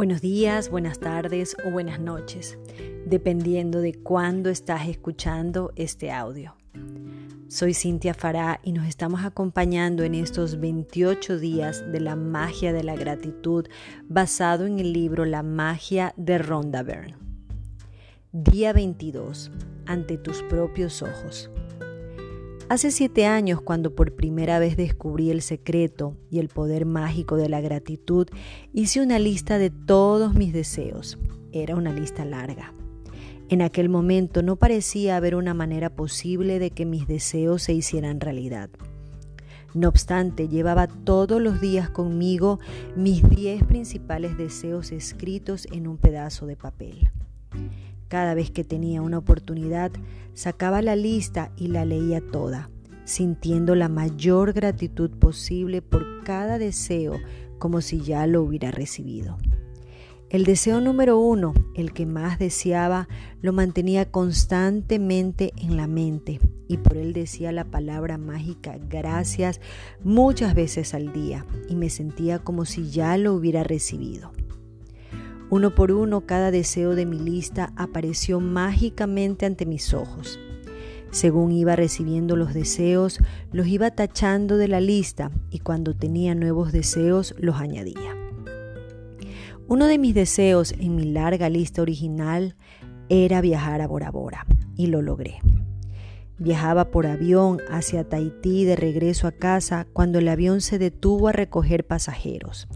[0.00, 2.56] Buenos días, buenas tardes o buenas noches,
[3.04, 6.56] dependiendo de cuándo estás escuchando este audio.
[7.48, 12.82] Soy Cintia Fará y nos estamos acompañando en estos 28 días de la magia de
[12.82, 13.66] la gratitud
[14.08, 17.18] basado en el libro La magia de Rhonda Byrne.
[18.32, 19.50] Día 22.
[19.84, 21.50] Ante tus propios ojos.
[22.70, 27.48] Hace siete años, cuando por primera vez descubrí el secreto y el poder mágico de
[27.48, 28.28] la gratitud,
[28.72, 31.18] hice una lista de todos mis deseos.
[31.50, 32.72] Era una lista larga.
[33.48, 38.20] En aquel momento no parecía haber una manera posible de que mis deseos se hicieran
[38.20, 38.70] realidad.
[39.74, 42.60] No obstante, llevaba todos los días conmigo
[42.94, 47.10] mis diez principales deseos escritos en un pedazo de papel.
[48.10, 49.92] Cada vez que tenía una oportunidad,
[50.34, 52.68] sacaba la lista y la leía toda,
[53.04, 57.20] sintiendo la mayor gratitud posible por cada deseo
[57.60, 59.38] como si ya lo hubiera recibido.
[60.28, 63.06] El deseo número uno, el que más deseaba,
[63.42, 69.60] lo mantenía constantemente en la mente y por él decía la palabra mágica gracias
[70.02, 74.32] muchas veces al día y me sentía como si ya lo hubiera recibido.
[75.50, 80.38] Uno por uno cada deseo de mi lista apareció mágicamente ante mis ojos.
[81.10, 83.18] Según iba recibiendo los deseos,
[83.50, 88.14] los iba tachando de la lista y cuando tenía nuevos deseos los añadía.
[89.66, 92.54] Uno de mis deseos en mi larga lista original
[93.08, 95.40] era viajar a Bora Bora y lo logré.
[96.38, 101.32] Viajaba por avión hacia Tahití de regreso a casa cuando el avión se detuvo a
[101.32, 102.68] recoger pasajeros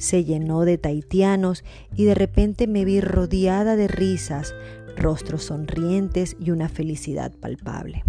[0.00, 1.62] se llenó de tahitianos
[1.94, 4.54] y de repente me vi rodeada de risas,
[4.96, 8.02] rostros sonrientes y una felicidad palpable.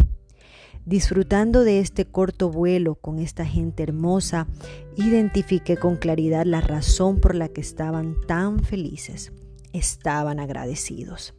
[0.85, 4.47] Disfrutando de este corto vuelo con esta gente hermosa,
[4.95, 9.31] identifiqué con claridad la razón por la que estaban tan felices
[9.73, 11.33] estaban agradecidos.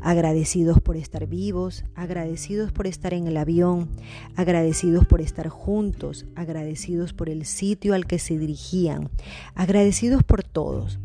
[0.00, 3.90] Agradecidos por estar vivos, agradecidos por estar en el avión,
[4.36, 9.10] agradecidos por estar juntos, agradecidos por el sitio al que se dirigían,
[9.54, 10.98] agradecidos por todos.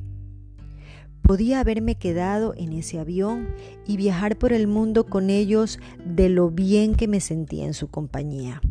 [1.21, 3.49] Podía haberme quedado en ese avión
[3.85, 7.89] y viajar por el mundo con ellos de lo bien que me sentía en su
[7.89, 8.61] compañía.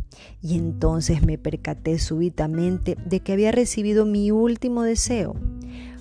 [0.41, 5.35] Y entonces me percaté súbitamente de que había recibido mi último deseo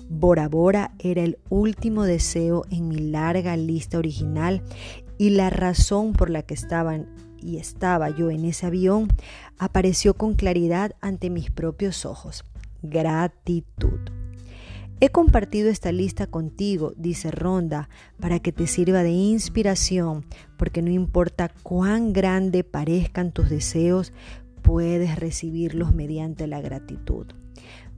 [0.08, 4.62] Bora Bora era el último deseo en mi larga lista original
[5.18, 7.06] y la razón por la que estaban
[7.42, 9.08] y estaba yo en ese avión
[9.58, 12.44] apareció con claridad ante mis propios ojos.
[12.82, 14.00] Gratitud.
[15.00, 20.24] He compartido esta lista contigo, dice Ronda, para que te sirva de inspiración,
[20.56, 24.12] porque no importa cuán grande parezcan tus deseos,
[24.62, 27.26] puedes recibirlos mediante la gratitud.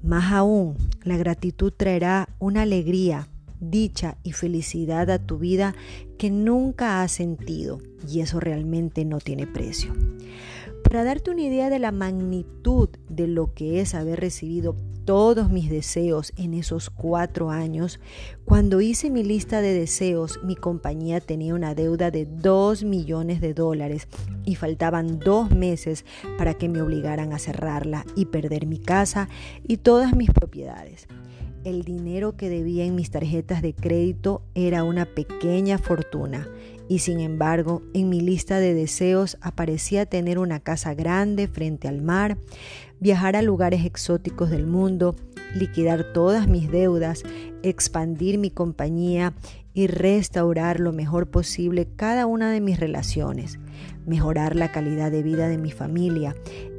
[0.02, 3.28] Más aún, la gratitud traerá una alegría,
[3.60, 5.74] dicha y felicidad a tu vida
[6.18, 9.92] que nunca has sentido y eso realmente no tiene precio.
[10.84, 14.76] Para darte una idea de la magnitud de lo que es haber recibido
[15.08, 17.98] todos mis deseos en esos cuatro años,
[18.44, 23.54] cuando hice mi lista de deseos, mi compañía tenía una deuda de 2 millones de
[23.54, 24.06] dólares
[24.44, 26.04] y faltaban dos meses
[26.36, 29.30] para que me obligaran a cerrarla y perder mi casa
[29.66, 31.06] y todas mis propiedades.
[31.64, 36.46] El dinero que debía en mis tarjetas de crédito era una pequeña fortuna
[36.88, 42.02] y sin embargo en mi lista de deseos aparecía tener una casa grande frente al
[42.02, 42.38] mar,
[43.00, 45.16] viajar a lugares exóticos del mundo,
[45.54, 47.22] liquidar todas mis deudas,
[47.62, 49.34] expandir mi compañía
[49.74, 53.58] y restaurar lo mejor posible cada una de mis relaciones,
[54.06, 56.34] mejorar la calidad de vida de mi familia,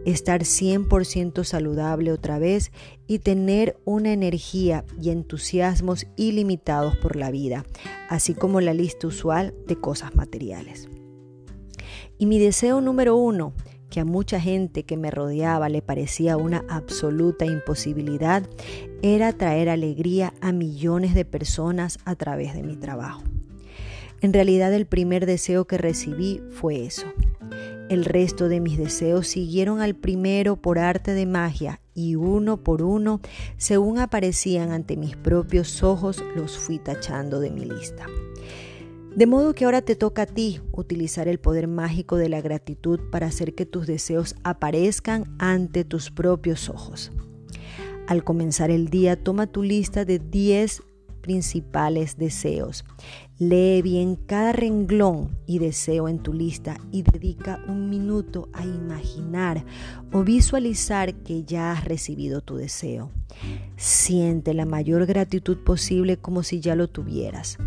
[0.06, 2.72] estar 100% saludable otra vez
[3.07, 7.66] y tener una energía y entusiasmos ilimitados por la vida,
[8.09, 10.90] así como la lista usual de cosas materiales.
[12.18, 13.54] Y mi deseo número uno,
[13.89, 18.44] que a mucha gente que me rodeaba le parecía una absoluta imposibilidad,
[19.01, 23.24] era traer alegría a millones de personas a través de mi trabajo.
[24.21, 27.07] En realidad el primer deseo que recibí fue eso,
[27.89, 32.83] el resto de mis deseos siguieron al primero por arte de magia y uno por
[32.83, 33.19] uno,
[33.57, 38.06] según aparecían ante mis propios ojos, los fui tachando de mi lista.
[39.15, 43.00] De modo que ahora te toca a ti utilizar el poder mágico de la gratitud
[43.11, 47.11] para hacer que tus deseos aparezcan ante tus propios ojos.
[48.07, 50.83] Al comenzar el día, toma tu lista de 10
[51.21, 52.85] principales deseos.
[53.38, 59.65] Lee bien cada renglón y deseo en tu lista y dedica un minuto a imaginar
[60.11, 63.11] o visualizar que ya has recibido tu deseo.
[63.77, 67.57] Siente la mayor gratitud posible como si ya lo tuvieras.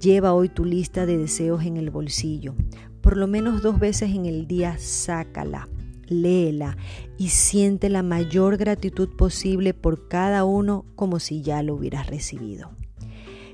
[0.00, 2.54] Lleva hoy tu lista de deseos en el bolsillo.
[3.00, 5.68] Por lo menos dos veces en el día sácala
[6.08, 6.76] léela
[7.18, 12.70] y siente la mayor gratitud posible por cada uno como si ya lo hubieras recibido.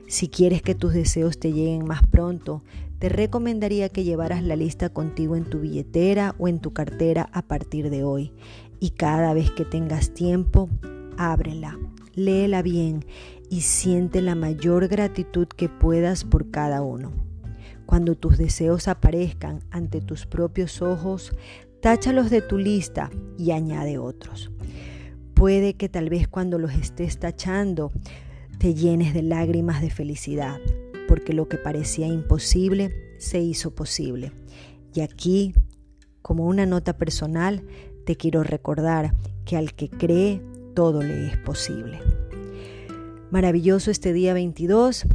[0.06, 2.62] Si quieres que tus deseos te lleguen más pronto,
[2.98, 7.42] te recomendaría que llevaras la lista contigo en tu billetera o en tu cartera a
[7.42, 8.32] partir de hoy
[8.78, 10.68] y cada vez que tengas tiempo,
[11.16, 11.78] ábrela,
[12.14, 13.04] léela bien
[13.52, 17.12] y siente la mayor gratitud que puedas por cada uno.
[17.86, 21.32] Cuando tus deseos aparezcan ante tus propios ojos,
[21.82, 24.52] Táchalos de tu lista y añade otros.
[25.34, 27.90] Puede que tal vez cuando los estés tachando
[28.58, 30.60] te llenes de lágrimas de felicidad,
[31.08, 34.30] porque lo que parecía imposible se hizo posible.
[34.94, 35.54] Y aquí,
[36.22, 37.64] como una nota personal,
[38.06, 39.12] te quiero recordar
[39.44, 40.40] que al que cree,
[40.76, 41.98] todo le es posible.
[43.32, 45.06] Maravilloso este día 22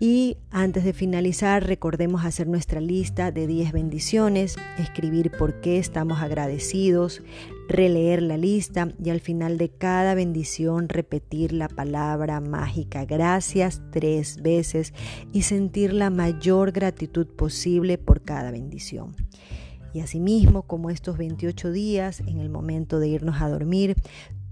[0.00, 6.22] y antes de finalizar, recordemos hacer nuestra lista de 10 bendiciones, escribir por qué estamos
[6.22, 7.20] agradecidos,
[7.68, 14.40] releer la lista y al final de cada bendición repetir la palabra mágica gracias tres
[14.40, 14.94] veces
[15.34, 19.14] y sentir la mayor gratitud posible por cada bendición.
[19.92, 23.94] Y asimismo, como estos 28 días, en el momento de irnos a dormir,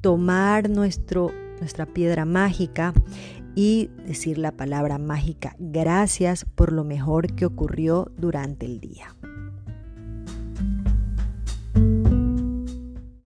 [0.03, 1.31] tomar nuestro,
[1.61, 2.93] nuestra piedra mágica
[3.55, 9.17] y decir la palabra mágica gracias por lo mejor que ocurrió durante el día.